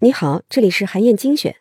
[0.00, 1.56] 你好，这里是韩燕精选。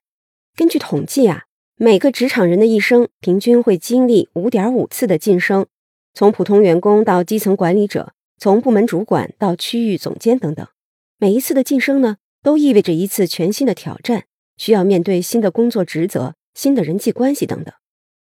[0.56, 5.66] 根据统计啊，每个职场人的一生平均会经历五点五次的晋升，
[6.14, 10.68] 从普通员工到基层管理者，从部门主管到区域总监等等。
[11.18, 14.26] 每一次的晋升呢，都意味着一次全新的挑战，
[14.56, 17.74] 需要面对新的工作职责、新的人际关系等等。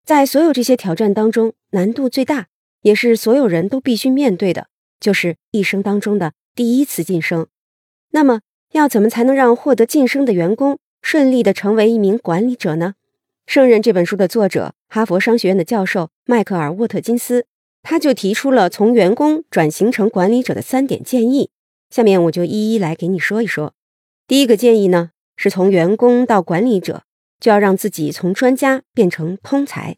[0.04, 2.48] 在所有这些挑战当中，难度最大，
[2.82, 4.68] 也是所有人都必须面对的，
[5.00, 7.46] 就是一生当中的第一次晋升。
[8.14, 10.78] 那么，要怎么才能让获得晋升的员工？
[11.02, 12.94] 顺利的成为一名管理者呢？
[13.52, 17.46] 《胜任》这本书的作者，哈佛商学院的教授迈克尔·沃特金斯，
[17.82, 21.50] 他就提出了从员工转型成管理者的三点建议。
[21.90, 23.74] 下面我就一一来给你说一说。
[24.28, 27.02] 第一个建议呢，是从员工到管理者，
[27.40, 29.96] 就要让自己从专家变成通才。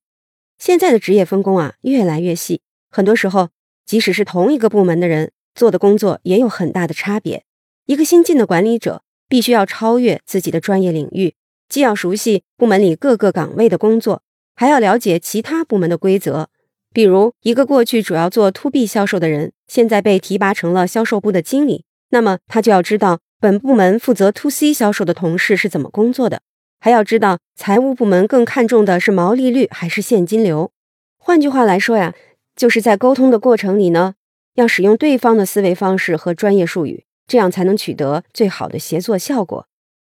[0.58, 3.50] 现在的职业分工啊，越来越细，很多时候，
[3.84, 7.44] 即使是同一个部门的人做的工作，也有很大的差别。
[7.86, 9.02] 一个新进的管理者。
[9.28, 11.34] 必须要超越自己的专业领域，
[11.69, 14.22] 既要熟悉部门里各个岗位的工作，
[14.55, 16.48] 还要了解其他部门的规则。
[16.94, 26.41] 比如，一个过去主要做 to B 销售的人，现在被提拔成了销售部的经理，那么他就要知道本部门负责 to C 销售的同事是怎么工作的，
[26.78, 30.70] 还要知道财务部门更看重的是毛利率还是现金流。
[31.18, 32.14] 换句话来说呀，
[32.55, 34.14] 就是在沟通的过程里呢，
[34.55, 37.02] 要使用对方的思维方式和专业术语。
[37.27, 39.66] 这样才能取得最好的协作效果。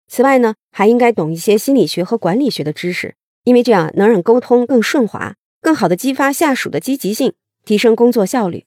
[0.07, 7.33] 此外呢，还应该懂一些心理学和管理学的知识，因为这样能让沟通更顺滑，更好的激发下属的积极性，
[7.65, 8.67] 提升工作效率。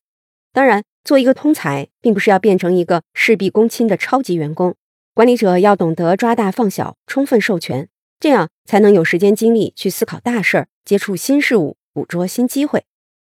[0.51, 4.75] 当然，做一个通才，并不是要变成一个事必躬亲的超级员工。
[5.13, 7.87] 管理者要懂得抓大放小，充分授权，
[8.19, 12.85] 这样才能有时间精力去思考大事儿，接触新事物，捕捉新机会。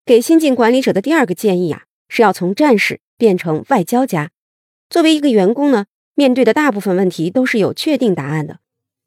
[0.04, 4.30] 给新进管理者的第二个建议啊，是要从战士变成外交家。
[4.88, 8.60] 作为一个员工呢，面对的大部分问题都是有确定答案的，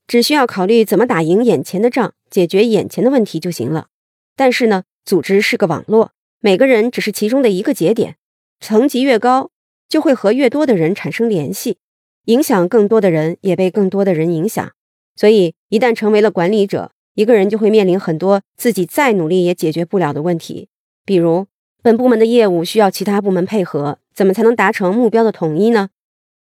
[0.07, 3.87] 只需要考虑怎么打赢眼前的仗，解决眼前的问题就行了。
[4.35, 8.17] 但是呢，组织是个网络，每个人只是其中的一个节点，
[8.59, 9.51] 层级越高，
[9.87, 11.77] 就会和越多的人产生联系，
[12.25, 14.71] 影响更多的人，也被更多的人影响。
[15.15, 20.69] 所以，一旦成为了管理者，一个人就会面临很多自己再努力也解决不了的问题，
[21.03, 21.47] 比如
[21.81, 23.99] 本部门的业务需要其他部门配合。
[24.13, 25.91] 怎么才能达成目标的统一呢？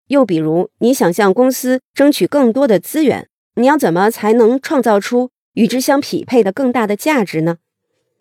[0.09, 7.59] 又比如，你想向公司争取更多的资源，你要怎么才能创造出与之相匹配的更大的价值呢？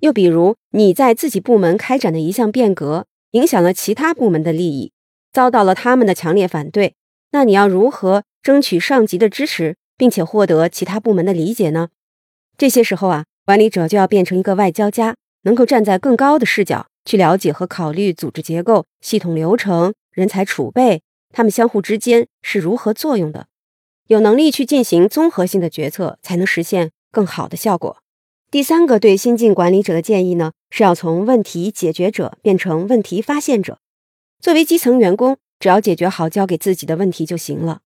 [0.02, 4.92] 又比如，你在自己部门开展的一项变革，影响了其他部门的利益，
[5.34, 6.94] 遭到了他们的强烈反对，
[7.32, 11.90] 那你要如何争取上级的支持，并且获得其他部门的理解呢？
[12.56, 16.91] 这些时候啊，管理者就要变成一个外交家，能够站在更高的视角。
[17.06, 21.02] 去了解和考虑组织结构、系统流程、人才储备，
[21.32, 23.48] 他们相互之间是如何作用的，
[24.08, 27.98] 有能力去进行综合性的决策，才能实现更好的效果。
[28.50, 33.80] 第三个对新进管理者的建议呢，是要从问题解决者变成问题发现者。
[34.42, 37.80] 作为基层员工，只要解决好交给自己的问题就行了。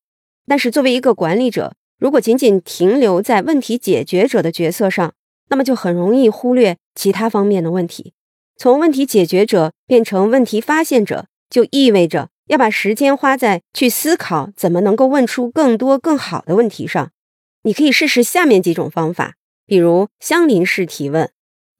[0.48, 5.14] 但是作为一个管理者，如果仅仅停留在问题解决者的角色上，
[5.50, 8.14] 那么就很容易忽略其他方面的问题。
[8.58, 17.12] 从问题解决者变成问题发现者，就意味着要把时间花在去思考怎么能够问出更多更好的问题上。
[17.64, 21.30] 你可以试试下面几种方法，比如相邻式提问。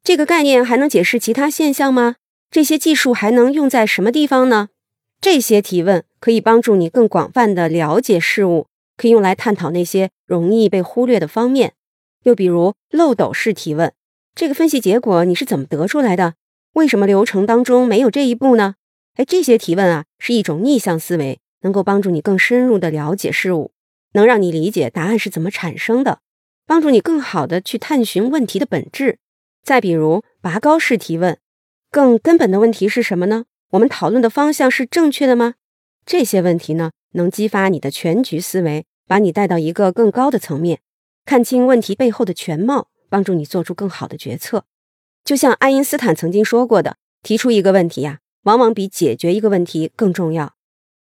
[0.02, 2.16] 这个概念还能解释其他现象吗？
[2.50, 4.68] 这些技术还能用在什么地方呢？
[5.20, 8.66] 这些提问可以帮助你更广泛的了解事物，
[8.96, 11.72] 可以用来探讨那些容易被忽略的方面。
[12.24, 13.92] 又比如漏斗式提问，
[14.34, 16.34] 这个分析结果你是怎么得出来的？
[16.76, 18.74] 为什么流程当中没有这一步呢？
[19.14, 23.72] 哎，这些提问啊，是一种逆向思维，能够帮助你更深入的了解事物，
[24.12, 26.20] 能让你理解答案是怎么产生的，
[26.66, 29.18] 帮助你更好的去探寻问题的本质。
[29.64, 31.38] 再比如拔高式提问，
[31.90, 33.46] 更根本的问题是什么呢？
[33.70, 35.54] 我们讨论的方向是正确的吗？
[36.04, 40.80] 这些问题呢，能激发你的全局思维，把你带到一个更高的层面，
[41.24, 44.66] 看清问题背后的全貌，帮助你做出更好的决策。
[45.26, 50.54] 就像爱因斯坦曾经说过的，提出一个问题呀，往往比解决一个问题更重要。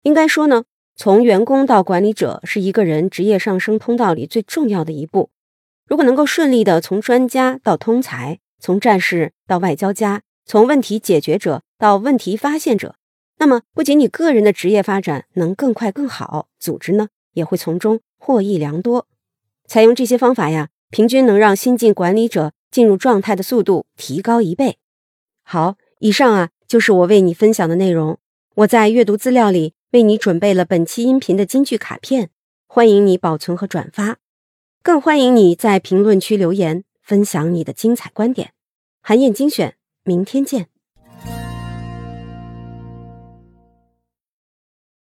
[0.04, 0.66] 应该说呢，
[0.96, 5.32] 从员工到管理者是一个人职业上升通道里最重要的一步。
[5.88, 12.94] 如果能够顺利的从专家到通才，从战士到外交家，从问题解决者到问题发现者，
[13.40, 19.08] 那么不仅你个人的职业发展能更快更好，组织呢也会从中获益良多。
[19.66, 22.52] 采用这些方法呀，平均能让新晋管理者。
[22.74, 24.80] 进入状态的速度提高一倍。
[25.44, 28.18] 好，以上啊就是我为你分享的内容。
[28.56, 32.32] 我在阅读资料里为你准备了本期音频的金句卡片，
[32.66, 34.18] 欢迎你保存和转发，
[34.82, 38.54] 更欢迎你在评论区留言分享你的精彩观点。
[39.02, 40.73] 韩燕精选，明天见。